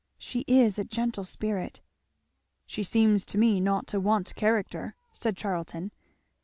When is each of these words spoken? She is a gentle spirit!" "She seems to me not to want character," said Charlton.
She 0.17 0.39
is 0.47 0.79
a 0.79 0.83
gentle 0.83 1.23
spirit!" 1.23 1.79
"She 2.65 2.81
seems 2.81 3.23
to 3.27 3.37
me 3.37 3.59
not 3.61 3.85
to 3.89 3.99
want 3.99 4.33
character," 4.33 4.95
said 5.13 5.37
Charlton. 5.37 5.91